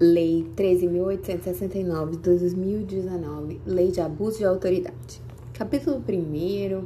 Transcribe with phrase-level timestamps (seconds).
[0.00, 5.20] Lei 13.869 de 2019, Lei de Abuso de Autoridade.
[5.52, 6.84] Capítulo 1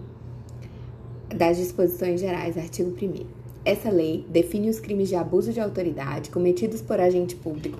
[1.34, 3.24] das Disposições Gerais, artigo 1.
[3.64, 7.78] Essa lei define os crimes de abuso de autoridade cometidos por agente público,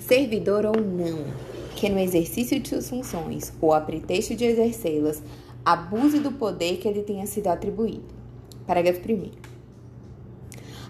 [0.00, 1.24] servidor ou não,
[1.76, 5.22] que no exercício de suas funções ou a pretexto de exercê-las,
[5.64, 8.04] abuse do poder que lhe tenha sido atribuído.
[8.66, 9.30] Parágrafo 1.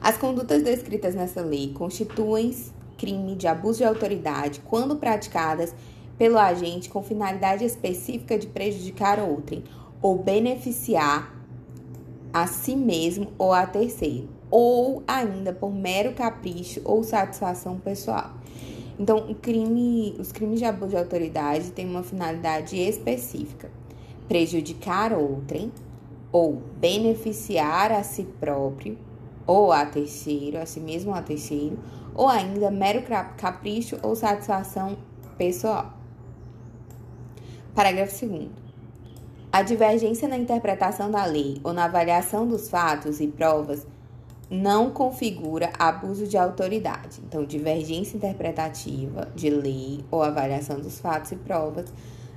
[0.00, 2.54] As condutas descritas nessa lei constituem
[2.98, 5.74] crime de abuso de autoridade quando praticadas
[6.18, 9.64] pelo agente com finalidade específica de prejudicar outrem
[10.02, 11.34] ou beneficiar
[12.32, 18.32] a si mesmo ou a terceiro, ou ainda por mero capricho ou satisfação pessoal.
[18.98, 23.70] Então, crime, os crimes de abuso de autoridade têm uma finalidade específica:
[24.26, 25.72] prejudicar outrem
[26.32, 28.98] ou beneficiar a si próprio
[29.46, 31.78] ou a terceiro, a si mesmo ou a terceiro,
[32.18, 33.04] ou ainda mero
[33.36, 34.98] capricho ou satisfação
[35.38, 35.94] pessoal.
[37.72, 38.48] Parágrafo 2.
[39.52, 43.86] A divergência na interpretação da lei ou na avaliação dos fatos e provas
[44.50, 47.20] não configura abuso de autoridade.
[47.24, 51.86] Então, divergência interpretativa de lei ou avaliação dos fatos e provas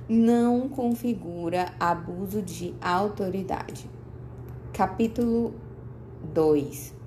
[0.08, 3.90] não configura abuso de autoridade.
[4.72, 5.52] Capítulo
[6.32, 7.01] 2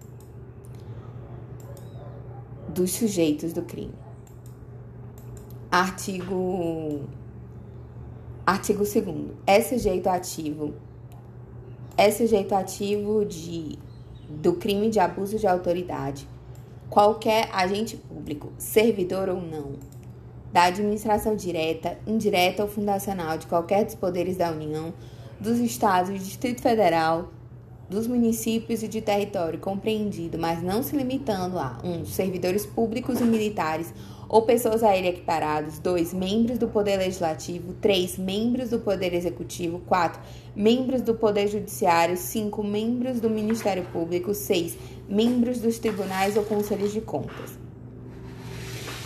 [2.75, 3.95] dos sujeitos do crime.
[5.71, 7.01] Artigo
[8.45, 8.95] Artigo 2
[9.47, 10.73] É sujeito ativo
[11.97, 13.79] é sujeito ativo de
[14.29, 16.27] do crime de abuso de autoridade
[16.89, 19.73] qualquer agente público, servidor ou não,
[20.51, 24.93] da administração direta, indireta ou fundacional de qualquer dos poderes da União,
[25.39, 27.29] dos estados, do Distrito Federal,
[27.89, 31.89] dos municípios e de território compreendido, mas não se limitando a 1.
[31.89, 33.93] Um, servidores públicos e militares
[34.27, 36.13] ou pessoas a ele equiparados, 2.
[36.13, 38.17] Membros do Poder Legislativo, 3.
[38.17, 40.19] Membros do Poder Executivo, 4.
[40.55, 42.63] Membros do Poder Judiciário, 5.
[42.63, 44.77] Membros do Ministério Público, 6.
[45.07, 47.57] Membros dos tribunais ou conselhos de contas.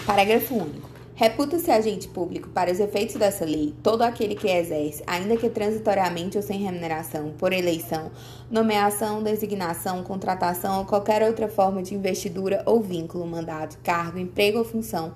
[0.05, 0.88] Parágrafo único.
[1.19, 3.75] Reputa-se agente público para os efeitos dessa lei.
[3.83, 8.09] Todo aquele que exerce, ainda que transitoriamente ou sem remuneração, por eleição,
[8.49, 14.63] nomeação, designação, contratação ou qualquer outra forma de investidura ou vínculo, mandato, cargo, emprego ou
[14.63, 15.11] função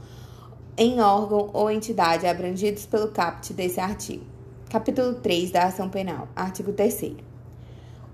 [0.77, 4.25] em órgão ou entidade abrangidos pelo caput desse artigo.
[4.69, 7.13] Capítulo 3 da Ação Penal, artigo 3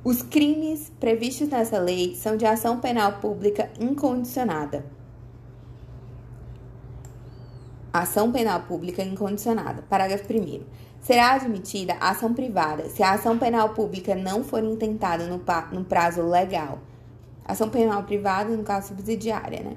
[0.03, 4.98] Os crimes previstos nessa lei são de ação penal pública incondicionada
[7.91, 9.81] Ação penal pública incondicionada.
[9.89, 10.61] Parágrafo 1.
[11.01, 15.41] Será admitida ação privada se a ação penal pública não for intentada no,
[15.71, 16.77] no prazo legal.
[17.43, 19.75] Ação penal privada, no caso subsidiária, né?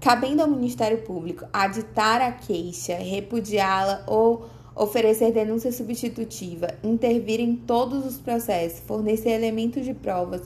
[0.00, 8.04] Cabendo ao Ministério Público aditar a queixa, repudiá-la ou oferecer denúncia substitutiva, intervir em todos
[8.04, 10.42] os processos, fornecer elementos de provas,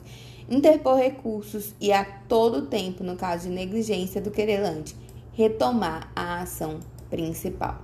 [0.47, 4.95] interpor recursos e a todo tempo, no caso de negligência do querelante,
[5.33, 7.81] retomar a ação principal.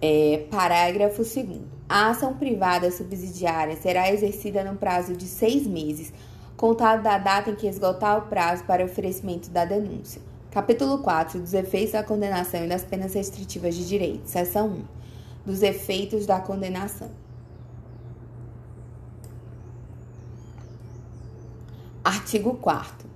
[0.00, 1.62] É, parágrafo 2.
[1.88, 6.12] A ação privada subsidiária será exercida no prazo de seis meses,
[6.56, 10.20] contado da data em que esgotar o prazo para oferecimento da denúncia.
[10.50, 14.26] Capítulo 4 dos efeitos da condenação e das penas restritivas de direito.
[14.26, 14.84] Seção 1.
[15.46, 17.10] Dos efeitos da condenação.
[22.04, 23.13] Artigo 4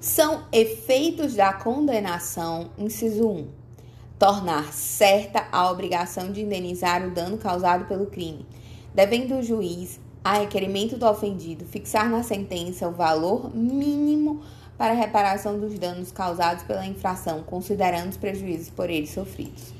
[0.00, 3.48] são efeitos da condenação, inciso 1.
[4.16, 8.46] Tornar certa a obrigação de indenizar o dano causado pelo crime,
[8.94, 14.40] devendo o juiz, a requerimento do ofendido, fixar na sentença o valor mínimo
[14.76, 19.72] para a reparação dos danos causados pela infração, considerando os prejuízos por ele sofridos.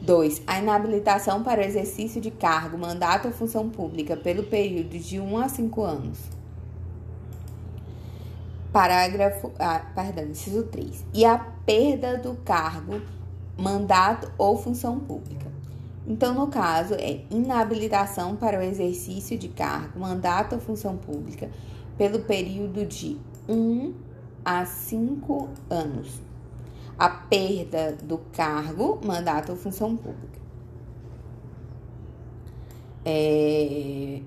[0.00, 0.42] 2.
[0.46, 5.38] A inabilitação para o exercício de cargo, mandato ou função pública pelo período de 1
[5.38, 6.39] a 5 anos.
[8.72, 11.04] Parágrafo, ah, perdão, inciso 3.
[11.12, 13.00] E a perda do cargo,
[13.58, 15.50] mandato ou função pública.
[16.06, 21.50] Então, no caso, é inabilitação para o exercício de cargo, mandato ou função pública
[21.98, 23.18] pelo período de
[23.48, 23.94] 1
[24.44, 26.20] a 5 anos.
[26.98, 30.40] A perda do cargo, mandato ou função pública.
[33.04, 34.20] É,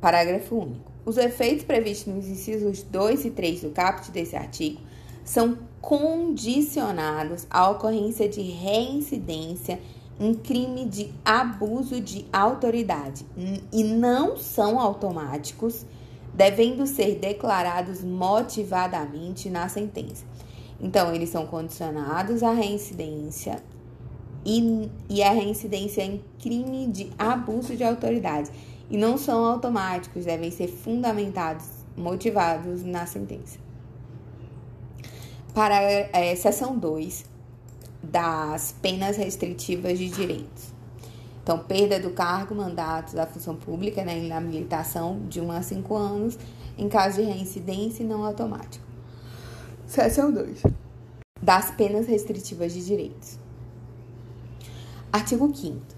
[0.00, 0.91] parágrafo único.
[1.04, 4.80] Os efeitos previstos nos incisos 2 e 3 do caput desse artigo
[5.24, 9.80] são condicionados à ocorrência de reincidência
[10.20, 13.26] em crime de abuso de autoridade
[13.72, 15.84] e não são automáticos,
[16.32, 20.24] devendo ser declarados motivadamente na sentença.
[20.80, 23.62] Então, eles são condicionados à reincidência
[24.44, 28.50] e, e a reincidência em crime de abuso de autoridade.
[28.90, 33.58] E não são automáticos, devem ser fundamentados, motivados na sentença.
[35.54, 37.24] Para é, seção 2
[38.02, 40.72] das penas restritivas de direitos.
[41.42, 46.38] Então, perda do cargo, mandato da função pública, né, inabilitação de 1 a 5 anos,
[46.78, 48.84] em caso de reincidência e não automático.
[49.86, 50.62] Seção 2.
[51.40, 53.38] Das penas restritivas de direitos.
[55.12, 55.91] Artigo 5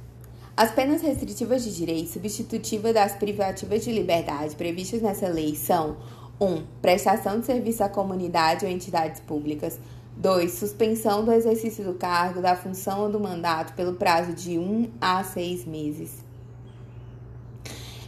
[0.57, 5.97] As penas restritivas de direito substitutiva das privativas de liberdade previstas nessa lei são
[6.41, 6.47] 1.
[6.47, 9.81] Um, prestação de serviço à comunidade ou entidades públicas.
[10.17, 10.53] 2.
[10.53, 14.91] Suspensão do exercício do cargo, da função ou do mandato pelo prazo de 1 um
[15.01, 16.23] a 6 meses.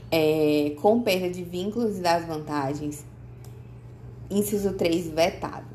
[0.09, 3.05] É, com perda de vínculos e das vantagens.
[4.31, 5.67] Inciso 3, vetado.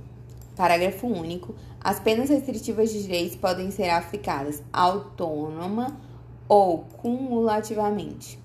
[0.56, 1.54] Parágrafo único.
[1.82, 6.00] As penas restritivas de direitos podem ser aplicadas autônoma
[6.52, 8.38] ou cumulativamente.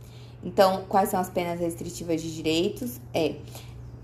[0.45, 3.01] Então, quais são as penas restritivas de direitos?
[3.13, 3.35] É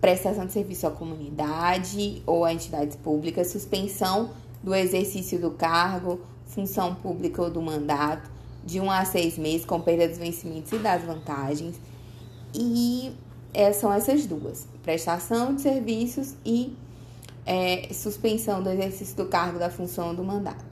[0.00, 6.96] prestação de serviço à comunidade ou a entidades públicas, suspensão do exercício do cargo, função
[6.96, 8.28] pública ou do mandato,
[8.64, 11.76] de 1 um a 6 meses, com perda dos vencimentos e das vantagens.
[12.52, 13.12] E
[13.54, 16.76] é, são essas duas: prestação de serviços e
[17.46, 20.64] é, suspensão do exercício do cargo, da função ou do mandato.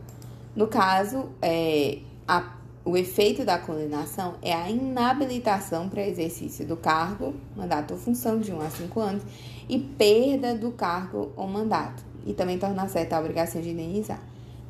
[0.56, 2.58] No caso, é, a,
[2.90, 8.52] o efeito da condenação é a inabilitação para exercício do cargo, mandato ou função de
[8.52, 9.22] 1 a 5 anos
[9.68, 12.02] e perda do cargo ou mandato.
[12.26, 14.20] E também torna certa a obrigação de indenizar.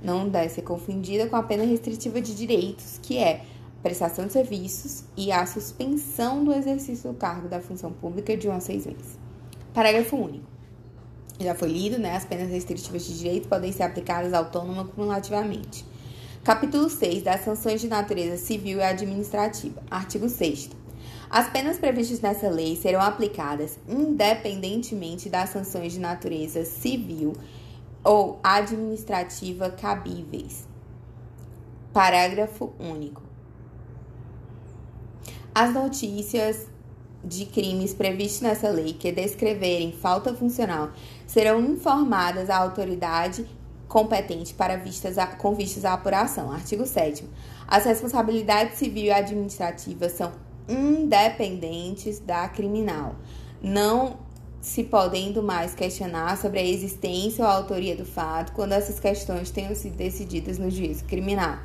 [0.03, 3.43] Não deve ser confundida com a pena restritiva de direitos, que é
[3.83, 8.53] prestação de serviços e a suspensão do exercício do cargo da função pública de 1
[8.53, 9.19] a 6 meses.
[9.73, 10.45] Parágrafo único
[11.41, 12.17] já foi lido, né?
[12.17, 15.87] As penas restritivas de direito podem ser aplicadas autônoma cumulativamente.
[16.43, 19.83] Capítulo 6 das sanções de natureza civil e administrativa.
[19.91, 20.71] Artigo 6
[21.29, 27.35] As penas previstas nessa lei serão aplicadas independentemente das sanções de natureza civil
[28.03, 30.67] ou administrativa cabíveis.
[31.93, 33.23] Parágrafo único.
[35.55, 36.67] As notícias
[37.23, 40.91] de crimes previstos nessa lei que descreverem falta funcional
[41.27, 43.47] serão informadas à autoridade
[43.91, 46.51] competente para vistas a, com vistas à apuração.
[46.53, 47.29] Artigo 7
[47.67, 50.31] As responsabilidades civil e administrativa são
[50.69, 53.17] independentes da criminal.
[53.61, 54.17] Não
[54.61, 59.51] se podendo mais questionar sobre a existência ou a autoria do fato quando essas questões
[59.51, 61.59] tenham sido decididas no juízo criminal.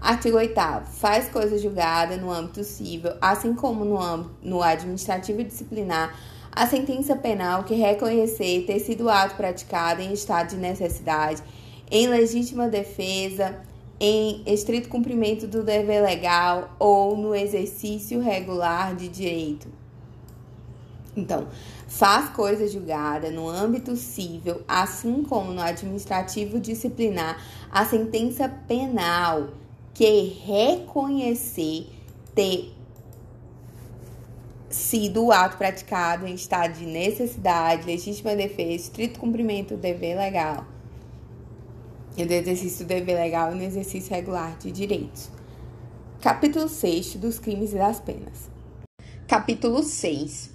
[0.00, 0.54] Artigo 8
[0.92, 6.18] Faz coisa julgada no âmbito civil, assim como no, âmbito, no administrativo e disciplinar,
[6.50, 11.42] a sentença penal que reconhecer ter sido ato praticado em estado de necessidade,
[11.90, 13.60] em legítima defesa,
[14.00, 19.68] em estrito cumprimento do dever legal ou no exercício regular de direito.
[21.14, 21.48] Então,
[21.86, 27.36] faz coisa julgada no âmbito civil, assim como no administrativo disciplinar,
[27.70, 29.59] a sentença penal
[30.00, 31.86] que reconhecer
[32.34, 32.74] ter
[34.70, 40.64] sido o ato praticado em estado de necessidade, legítima defesa, estrito cumprimento do dever legal
[42.16, 45.28] do exercício do dever legal e no exercício regular de direitos.
[46.22, 48.48] Capítulo 6 dos crimes e das penas.
[49.28, 50.50] Capítulo 6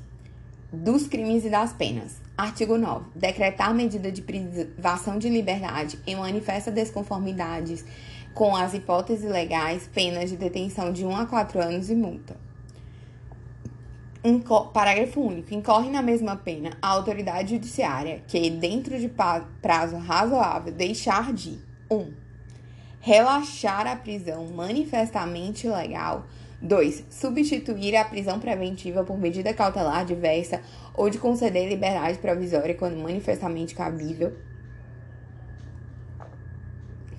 [0.73, 2.24] dos crimes e das penas.
[2.37, 3.05] Artigo 9.
[3.15, 7.85] Decretar medida de privação de liberdade em manifesta desconformidades
[8.33, 12.35] com as hipóteses legais, penas de detenção de 1 a 4 anos e multa.
[14.21, 15.53] Inco parágrafo único.
[15.53, 19.09] Incorre na mesma pena a autoridade judiciária que, dentro de
[19.61, 21.57] prazo razoável, deixar de
[21.89, 21.95] 1.
[21.95, 22.13] Um,
[22.99, 26.25] relaxar a prisão manifestamente ilegal.
[26.61, 27.05] 2.
[27.09, 30.61] Substituir a prisão preventiva por medida cautelar diversa
[30.97, 34.33] ou de conceder liberdade provisória quando manifestamente cabível.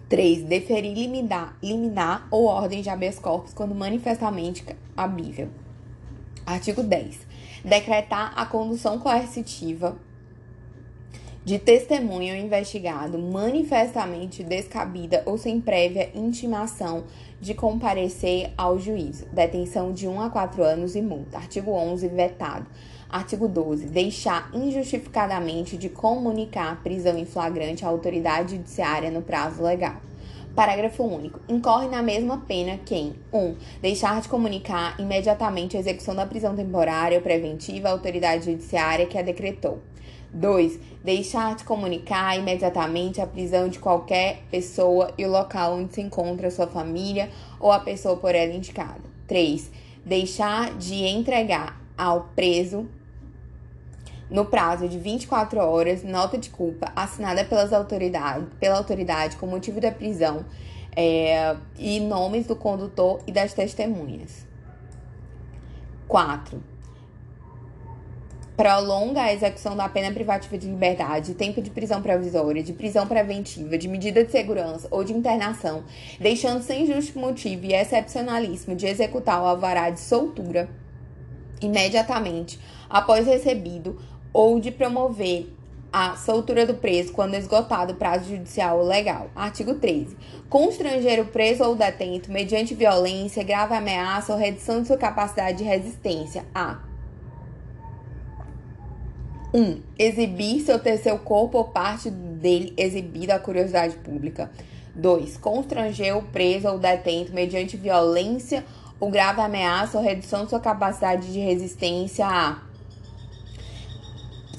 [0.09, 0.45] 3.
[0.45, 4.65] Deferir liminar, liminar ou ordem de habeas corpus quando manifestamente
[4.95, 5.49] cabível.
[6.45, 7.27] Artigo 10.
[7.65, 9.97] Decretar a condução coercitiva
[11.45, 17.05] de testemunho investigado manifestamente descabida ou sem prévia intimação
[17.41, 19.27] de comparecer ao juízo.
[19.27, 21.39] Detenção de 1 a 4 anos e multa.
[21.39, 22.09] Artigo 11.
[22.09, 22.67] Vetado.
[23.09, 23.87] Artigo 12.
[23.87, 29.97] Deixar injustificadamente de comunicar prisão em flagrante à autoridade judiciária no prazo legal.
[30.57, 31.39] Parágrafo único.
[31.49, 33.39] Incorre na mesma pena quem 1.
[33.39, 39.07] Um, deixar de comunicar imediatamente a execução da prisão temporária ou preventiva à autoridade judiciária
[39.07, 39.81] que a decretou.
[40.33, 40.81] 2.
[41.05, 46.51] Deixar de comunicar imediatamente a prisão de qualquer pessoa e o local onde se encontra
[46.51, 49.03] sua família ou a pessoa por ela indicada.
[49.29, 49.71] 3.
[50.05, 52.87] Deixar de entregar ao preso
[54.31, 59.81] no prazo de 24 horas nota de culpa assinada pelas autoridades, pela autoridade com motivo
[59.81, 60.45] da prisão
[60.97, 64.47] é, e nomes do condutor e das testemunhas.
[66.09, 66.77] 4
[68.57, 73.77] prolonga a execução da pena privativa de liberdade, tempo de prisão provisória, de prisão preventiva,
[73.77, 75.85] de medida de segurança ou de internação,
[76.19, 80.71] deixando sem justo motivo e excepcionalíssimo de executar o alvará de soltura
[81.61, 84.01] imediatamente após recebido
[84.37, 85.51] ou de promover
[85.91, 89.31] a soltura do preso quando esgotado o prazo judicial ou legal.
[89.35, 90.15] Artigo 13.
[90.51, 95.65] Constranger o preso ou detento mediante violência, grave ameaça ou redução de sua capacidade de
[95.65, 96.45] resistência.
[96.55, 96.81] A.
[99.55, 99.59] 1.
[99.59, 99.81] Um,
[100.83, 104.51] ter seu corpo ou parte dele exibido à curiosidade pública.
[104.95, 105.39] 2.
[105.39, 108.63] Constranger o preso ou detento mediante violência
[109.01, 112.66] ou grave ameaça ou redução de sua capacidade de resistência a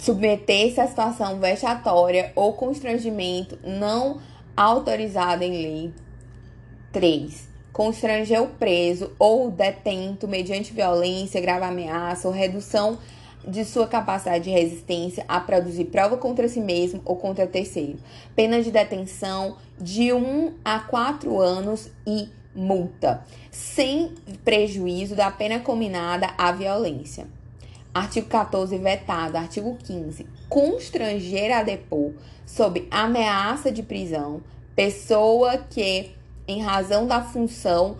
[0.08, 4.22] submeter-se à situação vexatória ou constrangimento não
[4.56, 5.94] autorizado em lei.
[6.94, 7.46] 3.
[7.74, 12.98] Constranger o preso ou detento mediante violência, grave ameaça ou redução
[13.46, 18.00] de sua capacidade de resistência a produzir prova contra si mesmo ou contra terceiro.
[18.34, 24.14] Pena de detenção de 1 a 4 anos e multa, sem
[24.46, 27.28] prejuízo da pena combinada à violência.
[27.98, 29.38] Artigo 14 vetado.
[29.38, 30.25] Artigo 15.
[30.48, 32.13] Constranger a depor
[32.46, 34.42] sob ameaça de prisão
[34.75, 36.12] pessoa que
[36.48, 37.98] em razão da função,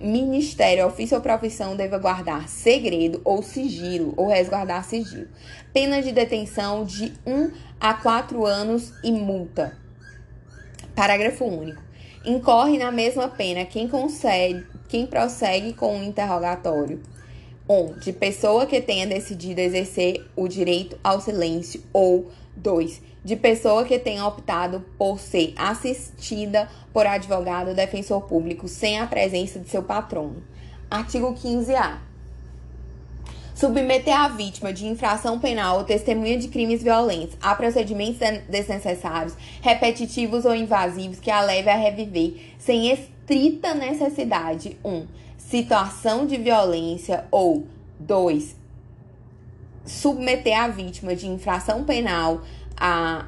[0.00, 5.28] ministério, ofício ou profissão deva guardar segredo ou sigilo, ou resguardar sigilo.
[5.72, 9.76] Pena de detenção de 1 a 4 anos e multa.
[10.96, 11.82] Parágrafo único.
[12.24, 17.11] Incorre na mesma pena quem concede, quem prossegue com o interrogatório.
[17.68, 17.74] 1.
[17.74, 23.84] Um, de pessoa que tenha decidido exercer o direito ao silêncio ou 2 de pessoa
[23.84, 29.68] que tenha optado por ser assistida por advogado ou defensor público sem a presença de
[29.68, 30.42] seu patrono.
[30.90, 32.00] Artigo 15-A.
[33.54, 40.44] Submeter a vítima de infração penal ou testemunha de crimes violentos a procedimentos desnecessários, repetitivos
[40.44, 44.76] ou invasivos que a leve a reviver sem estrita necessidade.
[44.84, 44.88] 1.
[44.90, 45.06] Um,
[45.52, 47.66] situação de violência ou
[48.00, 48.56] 2.
[49.84, 52.40] Submeter a vítima de infração penal
[52.74, 53.26] a,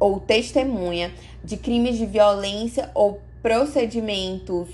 [0.00, 1.14] ou testemunha
[1.44, 4.70] de crimes de violência ou procedimentos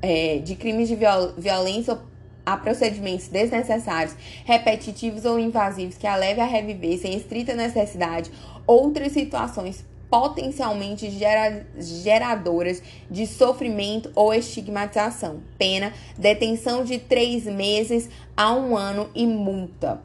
[0.00, 1.98] é, de crimes de viol, violência
[2.46, 8.30] a procedimentos desnecessários, repetitivos ou invasivos que a leve a reviver sem estrita necessidade
[8.66, 9.84] outras situações
[10.14, 12.80] potencialmente gera, geradoras
[13.10, 15.40] de sofrimento ou estigmatização.
[15.58, 20.00] Pena, detenção de três meses a um ano e multa.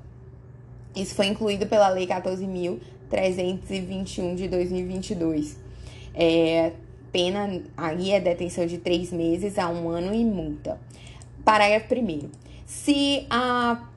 [0.96, 5.60] Isso foi incluído pela Lei 14.321 de 2022.
[6.16, 6.72] É,
[7.12, 10.82] pena aí é detenção de três meses a um ano e multa.
[11.46, 12.32] Parágrafo 1.
[12.66, 13.88] Se a,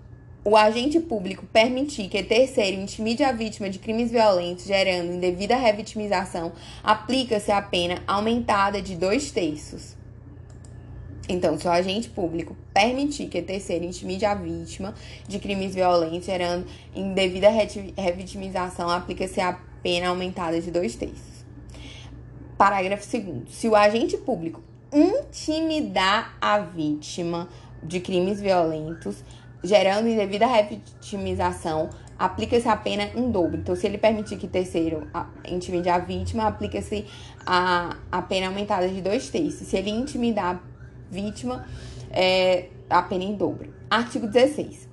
[0.45, 6.53] o agente público permitir que terceiro intimide a vítima de crimes violentos, gerando indevida revitimização,
[6.83, 9.97] aplica-se a pena aumentada de dois terços.
[11.29, 14.95] Então, se o agente público permitir que terceiro intimide a vítima
[15.29, 17.49] de crimes violentos, gerando indevida
[17.97, 21.45] revitimização, aplica-se a pena aumentada de dois terços.
[22.59, 23.55] Parágrafo 2.
[23.55, 24.61] Se o agente público
[24.93, 27.49] intimidar a vítima
[27.83, 29.25] de crimes violentos,
[29.63, 33.59] gerando indevida revitimização, aplica-se a pena em dobro.
[33.59, 35.07] Então, se ele permitir que terceiro
[35.47, 37.07] intimide a vítima, aplica-se
[37.45, 39.67] a, a pena aumentada de dois terços.
[39.67, 40.63] Se ele intimidar
[41.11, 41.67] vítima,
[42.11, 43.73] é, a pena em dobro.
[43.91, 44.89] Artigo 16.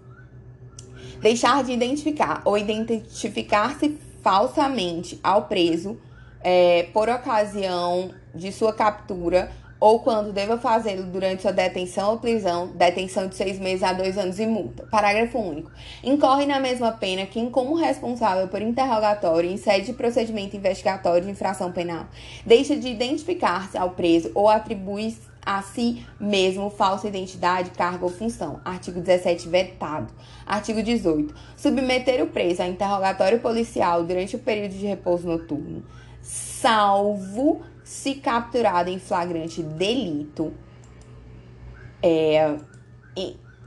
[1.22, 6.00] Deixar de identificar ou identificar-se falsamente ao preso
[6.42, 12.68] é, por ocasião de sua captura ou quando deva fazê-lo durante sua detenção ou prisão,
[12.68, 14.86] detenção de seis meses a dois anos e multa.
[14.92, 15.72] Parágrafo único.
[16.04, 21.32] Incorre na mesma pena quem, como responsável por interrogatório em sede de procedimento investigatório de
[21.32, 22.08] infração penal,
[22.46, 28.60] deixa de identificar-se ao preso ou atribui a si mesmo falsa identidade, cargo ou função.
[28.66, 30.14] Artigo 17 vetado.
[30.46, 31.34] Artigo 18.
[31.56, 35.84] Submeter o preso a interrogatório policial durante o período de repouso noturno,
[36.22, 40.54] salvo se capturado em flagrante delito,
[42.04, 42.56] é,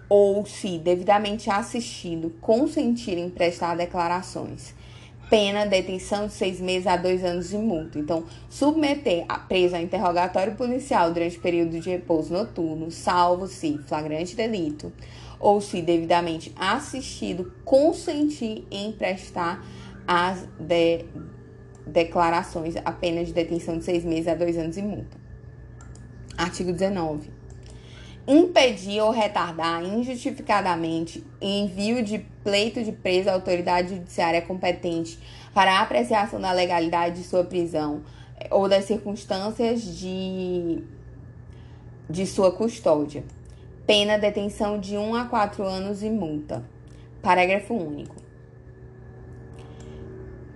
[0.09, 4.77] ou se devidamente assistido, consentir em prestar declarações.
[5.29, 7.99] Pena, detenção de seis meses a dois anos de multa.
[7.99, 14.37] Então, submeter a preso a interrogatório policial durante período de repouso noturno, salvo se flagrante
[14.37, 14.93] delito,
[15.41, 19.67] ou se devidamente assistido, consentir em prestar
[20.07, 21.07] as de
[21.87, 25.17] declarações, a pena de detenção de seis meses a dois anos de multa.
[26.37, 27.43] Artigo 19
[28.27, 35.19] impedir ou retardar injustificadamente envio de pleito de preso à autoridade judiciária competente
[35.53, 38.03] para apreciação da legalidade de sua prisão
[38.39, 40.83] eh, ou das circunstâncias de,
[42.09, 43.25] de sua custódia.
[43.87, 46.65] Pena detenção de 1 a 4 anos e multa.
[47.21, 48.15] Parágrafo único.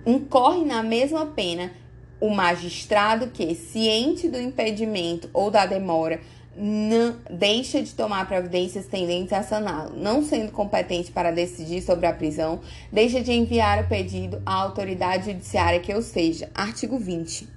[0.07, 1.73] Incorre na mesma pena
[2.21, 6.21] o magistrado que, ciente do impedimento ou da demora
[6.59, 9.95] não, deixa de tomar providências tendentes a saná-lo.
[9.95, 12.61] Não sendo competente para decidir sobre a prisão,
[12.91, 16.49] deixa de enviar o pedido à autoridade judiciária que eu seja.
[16.55, 17.47] Artigo 20.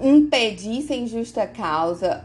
[0.00, 2.24] Impedir sem justa causa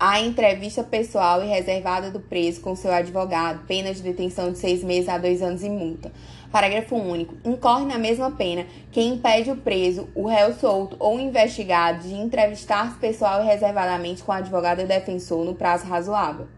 [0.00, 4.82] a entrevista pessoal e reservada do preso com seu advogado, pena de detenção de seis
[4.84, 6.12] meses a dois anos e multa.
[6.50, 7.36] Parágrafo único.
[7.44, 12.98] Incorre na mesma pena quem impede o preso, o réu solto ou investigado de entrevistar-se
[12.98, 16.48] pessoal e reservadamente com o advogado e defensor no prazo razoável.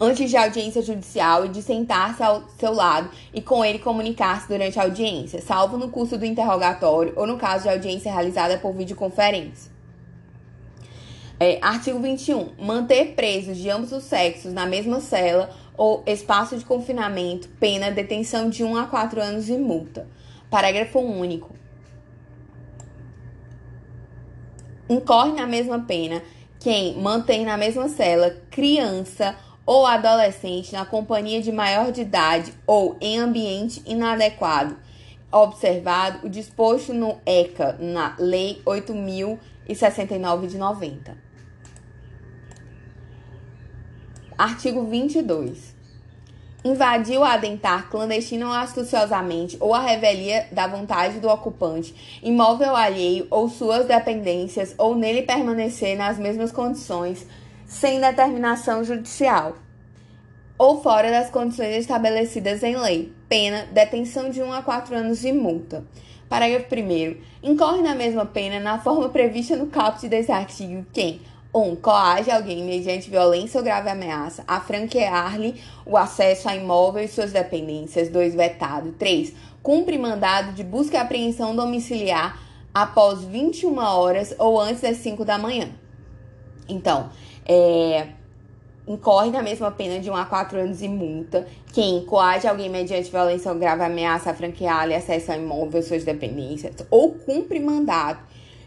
[0.00, 4.78] Antes de audiência judicial e de sentar-se ao seu lado e com ele comunicar-se durante
[4.78, 9.72] a audiência, salvo no curso do interrogatório ou no caso de audiência realizada por videoconferência.
[11.38, 12.52] É, artigo 21.
[12.58, 18.48] Manter presos de ambos os sexos na mesma cela ou espaço de confinamento, pena detenção
[18.48, 20.08] de 1 a 4 anos e multa.
[20.50, 21.54] Parágrafo único.
[24.88, 26.22] Incorre na mesma pena
[26.60, 32.96] quem mantém na mesma cela criança ou adolescente na companhia de maior de idade ou
[33.00, 34.76] em ambiente inadequado,
[35.32, 41.16] observado o disposto no ECA, na Lei 8069 de 90.
[44.36, 45.73] Artigo 22.
[46.64, 53.26] Invadiu a adentar clandestino ou astuciosamente ou a revelia da vontade do ocupante, imóvel alheio
[53.30, 57.26] ou suas dependências, ou nele permanecer nas mesmas condições,
[57.66, 59.56] sem determinação judicial,
[60.56, 63.12] ou fora das condições estabelecidas em lei.
[63.28, 65.84] Pena, detenção de 1 a 4 anos de multa.
[66.30, 67.16] Parágrafo 1.
[67.42, 71.20] Incorre na mesma pena, na forma prevista no caput desse artigo, quem
[71.54, 71.76] 1.
[71.76, 77.32] Coage alguém mediante violência ou grave ameaça a franquear-lhe o acesso a imóvel e suas
[77.32, 78.08] dependências.
[78.08, 78.34] 2.
[78.34, 78.92] Vetado.
[78.92, 79.32] 3.
[79.62, 82.38] Cumpre mandado de busca e apreensão domiciliar
[82.74, 85.68] após 21 horas ou antes das 5 da manhã.
[86.68, 87.10] Então,
[87.46, 88.08] é,
[88.86, 93.10] incorre na mesma pena de 1 a 4 anos e multa quem coage alguém mediante
[93.10, 98.18] violência ou grave ameaça a franquear-lhe acesso a imóvel e suas dependências ou cumpre mandado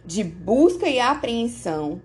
[0.06, 2.02] de busca e apreensão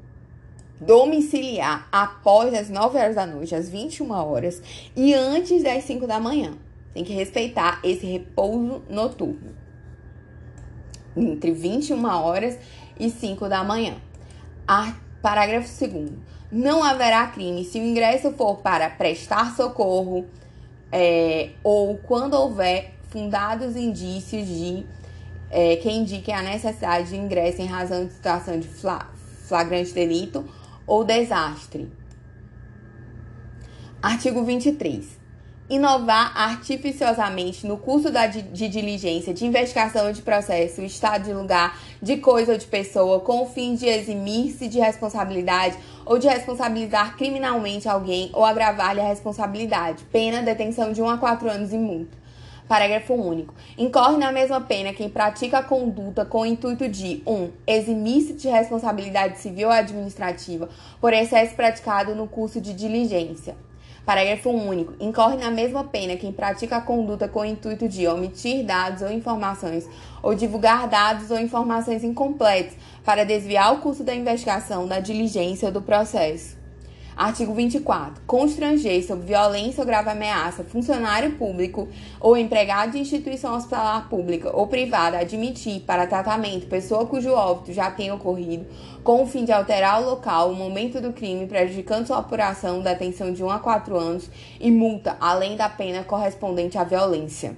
[0.86, 4.62] domiciliar após as 9 horas da noite, às 21 horas
[4.96, 6.54] e antes das 5 da manhã.
[6.92, 9.56] Tem que respeitar esse repouso noturno.
[11.16, 12.58] Entre 21 horas
[12.98, 13.96] e 5 da manhã.
[14.66, 16.10] A, parágrafo 2.
[16.50, 20.26] Não haverá crime se o ingresso for para prestar socorro
[20.90, 24.84] é, ou quando houver fundados indícios de
[25.50, 28.68] é, que indiquem a necessidade de ingresso em razão de situação de
[29.46, 30.44] flagrante delito
[30.86, 31.90] ou desastre.
[34.02, 35.20] Artigo 23.
[35.70, 42.16] Inovar artificiosamente no curso da, de, diligência, de investigação de processo, estado de lugar, de
[42.16, 47.88] coisa ou de pessoa, com o fim de eximir-se de responsabilidade ou de responsabilizar criminalmente
[47.88, 50.04] alguém ou agravar-lhe a responsabilidade.
[50.12, 52.21] Pena, detenção de 1 a 4 anos e multa.
[52.72, 53.52] Parágrafo único.
[53.76, 57.30] Incorre na mesma pena quem pratica a conduta com o intuito de 1.
[57.30, 63.56] Um, eximir-se de responsabilidade civil ou administrativa por excesso praticado no curso de diligência.
[64.06, 64.94] Parágrafo único.
[64.98, 69.12] Incorre na mesma pena quem pratica a conduta com o intuito de omitir dados ou
[69.12, 69.86] informações
[70.22, 75.72] ou divulgar dados ou informações incompletos para desviar o curso da investigação, da diligência ou
[75.74, 76.61] do processo.
[77.16, 78.22] Artigo 24.
[78.26, 84.66] Constranger sob violência ou grave ameaça funcionário público ou empregado de instituição hospitalar pública ou
[84.66, 88.66] privada admitir para tratamento pessoa cujo óbito já tenha ocorrido
[89.04, 93.32] com o fim de alterar o local, o momento do crime, prejudicando sua apuração, detenção
[93.32, 97.56] de 1 a 4 anos e multa, além da pena correspondente à violência.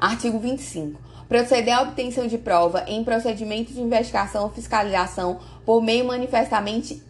[0.00, 6.04] Artigo 25 proceder à obtenção de prova em procedimento de investigação ou fiscalização por meio
[6.06, 7.02] manifestamente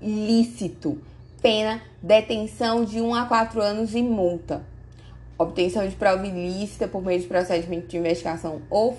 [0.00, 0.98] ilícito.
[1.40, 4.64] Pena, detenção de 1 a 4 anos e multa.
[5.38, 8.96] Obtenção de prova ilícita por meio de procedimento de investigação ou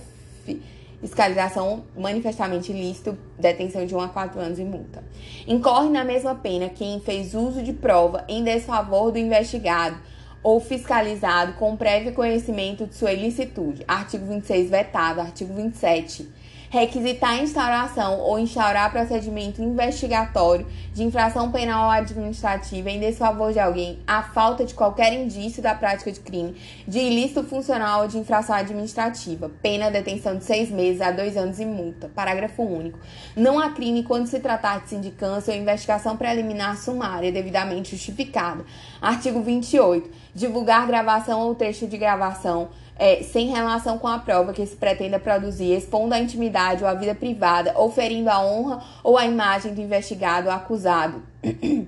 [1.02, 5.04] fiscalização manifestamente ilícito, detenção de 1 a 4 anos e multa.
[5.48, 9.98] Incorre na mesma pena quem fez uso de prova em desfavor do investigado
[10.44, 13.84] ou fiscalizado com prévio conhecimento de sua ilicitude.
[13.88, 15.20] Artigo 26 vetado.
[15.20, 16.28] Artigo 27
[16.70, 23.60] requisitar a instauração ou instaurar procedimento investigatório de infração penal ou administrativa em desfavor de
[23.60, 26.56] alguém a falta de qualquer indício da prática de crime,
[26.88, 29.50] de ilícito funcional ou de infração administrativa.
[29.62, 32.10] Pena detenção de seis meses a dois anos e multa.
[32.14, 33.00] Parágrafo único.
[33.36, 38.66] Não há crime quando se tratar de sindicância ou investigação preliminar sumária devidamente justificada.
[39.02, 40.10] Artigo 28.
[40.34, 45.20] Divulgar gravação ou texto de gravação é, sem relação com a prova que se pretenda
[45.20, 49.74] produzir, expondo a intimidade ou a vida privada, ou ferindo a honra ou a imagem
[49.74, 51.22] do investigado ou acusado.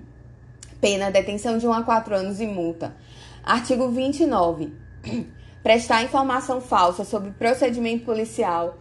[0.80, 2.96] Pena, detenção de 1 a 4 anos e multa.
[3.44, 4.74] Artigo 29.
[5.64, 8.78] Prestar informação falsa sobre procedimento policial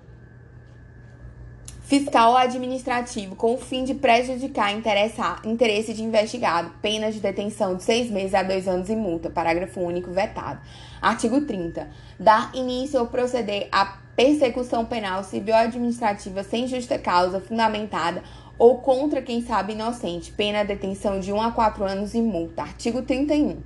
[1.88, 7.82] fiscal ou administrativo com o fim de prejudicar interesse de investigado, pena de detenção de
[7.82, 9.30] seis meses a dois anos e multa.
[9.30, 10.60] Parágrafo único vetado.
[11.00, 11.88] Artigo 30.
[12.20, 18.22] Dar início ou proceder à persecução penal civil ou administrativa sem justa causa fundamentada
[18.58, 22.62] ou contra quem sabe inocente, pena de detenção de 1 a 4 anos e multa.
[22.64, 23.62] Artigo 31.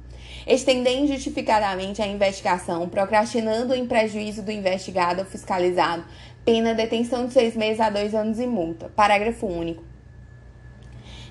[0.47, 6.05] Estender injustificadamente a investigação, procrastinando em prejuízo do investigado ou fiscalizado,
[6.45, 8.91] pena detenção de seis meses a dois anos e multa.
[8.97, 9.85] Parágrafo único.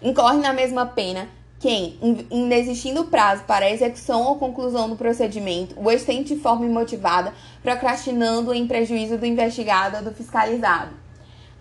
[0.02, 1.28] Incorre na mesma pena
[1.60, 2.00] quem,
[2.32, 8.65] inexistindo prazo para execução ou conclusão do procedimento, o estende de forma imotivada, procrastinando em
[8.65, 10.89] prejuízo do investigado ou do fiscalizado.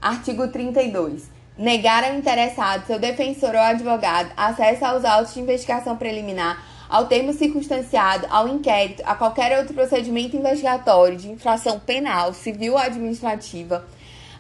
[0.01, 1.31] Artigo 32.
[1.59, 7.33] Negar ao interessado, seu defensor ou advogado, acesso aos autos de investigação preliminar ao termo
[7.33, 13.87] circunstanciado, ao inquérito, a qualquer outro procedimento investigatório de infração penal, civil ou administrativa,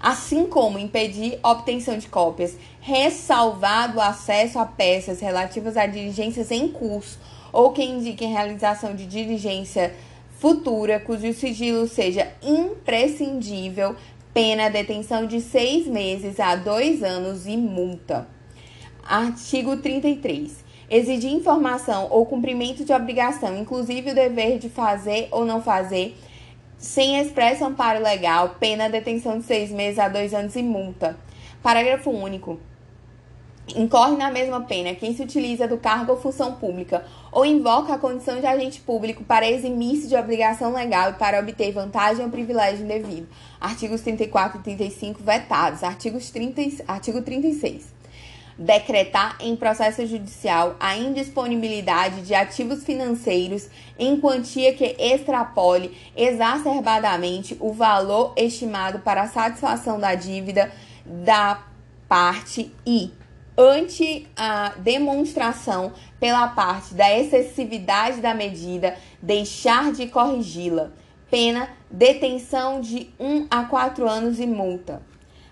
[0.00, 6.66] assim como impedir obtenção de cópias, ressalvado o acesso a peças relativas a diligências em
[6.66, 7.20] curso
[7.52, 9.94] ou que indiquem realização de diligência
[10.40, 13.94] futura cujo sigilo seja imprescindível,
[14.34, 18.26] pena detenção de seis meses a dois anos e multa.
[19.04, 20.59] Artigo 33
[20.90, 26.16] exigir informação ou cumprimento de obrigação, inclusive o dever de fazer ou não fazer,
[26.76, 31.16] sem expresso amparo legal, pena detenção de seis meses a dois anos e multa.
[31.62, 32.58] Parágrafo único.
[33.76, 37.98] Incorre na mesma pena quem se utiliza do cargo ou função pública ou invoca a
[37.98, 42.84] condição de agente público para eximir-se de obrigação legal e para obter vantagem ou privilégio
[42.84, 43.28] indevido.
[43.60, 45.84] Artigos 34 e 35 vetados.
[45.84, 47.99] Artigos 30, artigo 36
[48.60, 57.72] decretar em processo judicial a indisponibilidade de ativos financeiros em quantia que extrapole exacerbadamente o
[57.72, 60.70] valor estimado para a satisfação da dívida
[61.06, 61.64] da
[62.06, 63.10] parte e
[63.56, 70.90] ante a demonstração pela parte da excessividade da medida, deixar de corrigi-la.
[71.30, 75.00] Pena detenção de 1 a 4 anos e multa.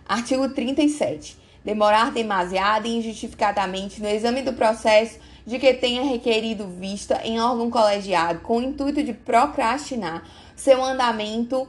[0.07, 7.21] Artigo 37 demorar demasiado e injustificadamente no exame do processo de que tenha requerido vista
[7.23, 10.25] em órgão colegiado com o intuito de procrastinar
[10.57, 11.69] seu andamento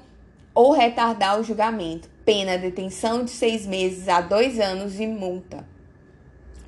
[0.56, 5.68] ou retardar o julgamento, pena detenção de seis meses a dois anos e multa.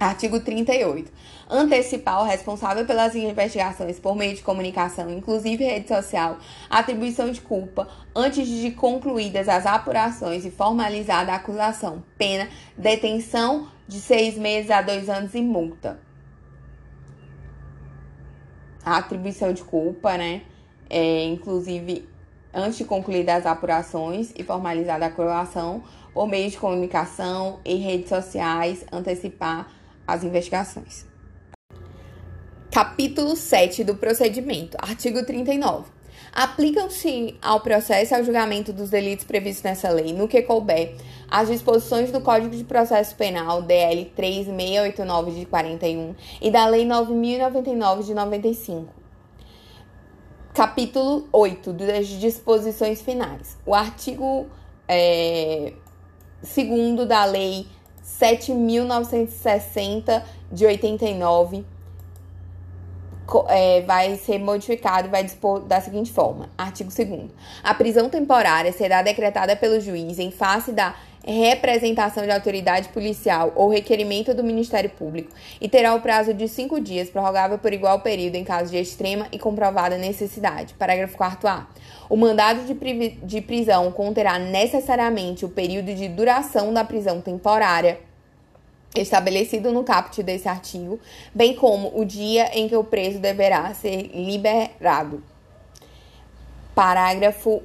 [0.01, 1.11] Artigo 38.
[1.47, 7.87] Antecipar o responsável pelas investigações por meio de comunicação, inclusive rede social, atribuição de culpa,
[8.15, 12.03] antes de concluídas as apurações e formalizada a acusação.
[12.17, 15.99] Pena, detenção de seis meses a dois anos e multa.
[18.83, 20.41] A atribuição de culpa, né?
[20.89, 22.09] É, inclusive,
[22.51, 28.09] antes de concluídas as apurações e formalizada a acusação, por meio de comunicação e redes
[28.09, 31.05] sociais, antecipar as investigações.
[32.71, 35.91] Capítulo 7 do procedimento, artigo 39.
[36.33, 40.95] Aplicam-se ao processo e ao julgamento dos delitos previstos nessa lei, no que couber,
[41.29, 48.03] as disposições do Código de Processo Penal, DL 3689 de 41, e da Lei 9099
[48.03, 48.93] de 95.
[50.53, 53.57] Capítulo 8 das disposições finais.
[53.65, 54.47] O artigo
[54.87, 55.73] é,
[56.41, 57.67] 2 da Lei
[58.21, 61.65] 7.960 de 89
[63.47, 67.31] é, vai ser modificado e vai dispor da seguinte forma: artigo 2.
[67.63, 70.93] A prisão temporária será decretada pelo juiz em face da
[71.25, 76.81] representação de autoridade policial ou requerimento do Ministério Público e terá o prazo de cinco
[76.81, 80.73] dias, prorrogável por igual período em caso de extrema e comprovada necessidade.
[80.73, 81.67] Parágrafo 4a.
[82.09, 82.73] O mandado de,
[83.23, 87.99] de prisão conterá necessariamente o período de duração da prisão temporária
[88.95, 90.99] estabelecido no caput desse artigo,
[91.33, 95.23] bem como o dia em que o preso deverá ser liberado.
[96.75, 97.61] Parágrafo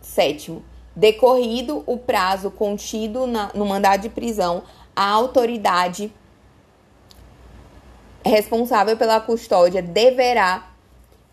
[0.00, 0.58] 7.
[0.94, 4.62] Decorrido o prazo contido na, no mandado de prisão,
[4.94, 6.12] a autoridade
[8.24, 10.70] responsável pela custódia deverá,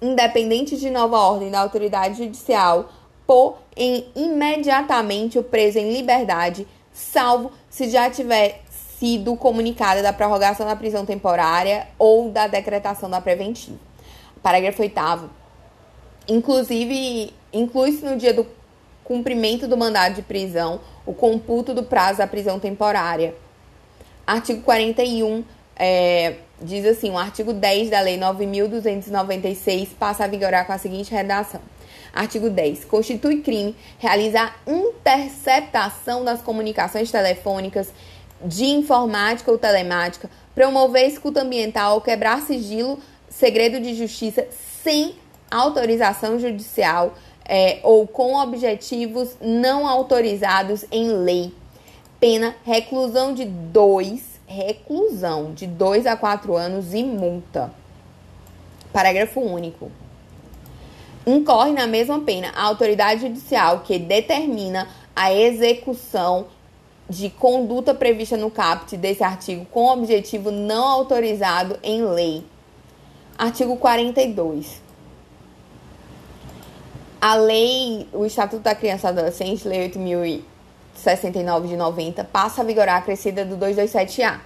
[0.01, 2.89] independente de nova ordem da autoridade judicial,
[3.25, 8.61] pôr em imediatamente o preso em liberdade, salvo se já tiver
[8.99, 13.77] sido comunicada da prorrogação da prisão temporária ou da decretação da preventiva.
[14.41, 15.29] Parágrafo 8
[16.27, 18.45] Inclusive, inclui-se no dia do
[19.03, 23.33] cumprimento do mandado de prisão o computo do prazo da prisão temporária.
[24.25, 25.43] Artigo 41
[25.77, 31.11] é, diz assim: o artigo 10 da Lei 9.296 passa a vigorar com a seguinte
[31.11, 31.61] redação.
[32.13, 32.85] Artigo 10.
[32.85, 37.93] Constitui crime realizar interceptação das comunicações telefônicas
[38.43, 44.47] de informática ou telemática, promover escuta ambiental ou quebrar sigilo, segredo de justiça
[44.83, 45.15] sem
[45.49, 47.13] autorização judicial
[47.47, 51.53] é, ou com objetivos não autorizados em lei.
[52.19, 57.71] Pena reclusão de dois, reclusão de dois a quatro anos e multa.
[58.91, 59.91] Parágrafo único.
[61.25, 66.47] Incorre na mesma pena a autoridade judicial que determina a execução
[67.09, 72.43] de conduta prevista no caput desse artigo com objetivo não autorizado em lei.
[73.37, 74.81] Artigo 42.
[77.19, 82.97] A lei, o Estatuto da Criança e Adolescente, Lei 8.069 de 90, passa a vigorar
[82.97, 84.39] a crescida do 227A.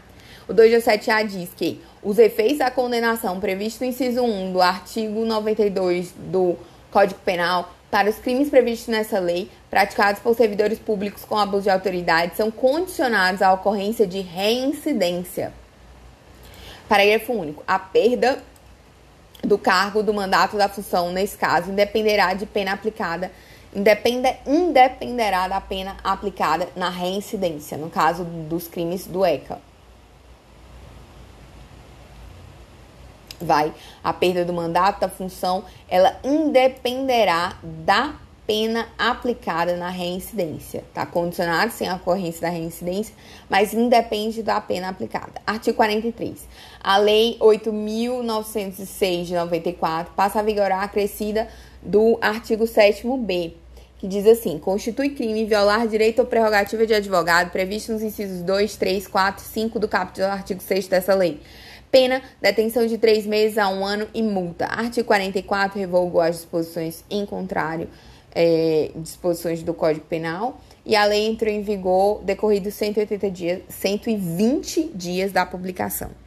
[0.47, 6.13] O 227A diz que os efeitos da condenação previsto no inciso 1 do artigo 92
[6.17, 6.56] do
[6.89, 11.69] Código Penal para os crimes previstos nessa lei, praticados por servidores públicos com abuso de
[11.69, 15.51] autoridade, são condicionados à ocorrência de reincidência.
[16.88, 17.62] Parágrafo único.
[17.67, 18.41] A perda
[19.43, 23.30] do cargo, do mandato, da função, nesse caso, independerá de pena aplicada,
[23.75, 29.60] independe, independerá da pena aplicada na reincidência, no caso dos crimes do ECA.
[33.43, 33.73] Vai
[34.04, 38.15] a perda do mandato, da função, ela independerá da
[38.51, 40.84] pena aplicada na reincidência.
[40.93, 43.15] Tá condicionado sem a ocorrência da reincidência,
[43.49, 45.41] mas independe da pena aplicada.
[45.47, 46.47] Artigo 43.
[46.84, 51.47] A Lei 8.906 de 94 passa a vigorar acrescida
[51.82, 53.54] do artigo 7b,
[53.97, 58.75] que diz assim: constitui crime violar direito ou prerrogativa de advogado previsto nos incisos 2,
[58.75, 61.39] 3, 4 e 5 do capítulo do artigo 6 dessa lei
[61.91, 64.65] Pena, detenção de três meses a um ano e multa.
[64.65, 67.89] Artigo 44 revogou as disposições em contrário,
[68.34, 70.62] é, disposições do Código Penal.
[70.86, 76.12] E a lei entrou em vigor decorridos 180 dias, 120 dias da publicação.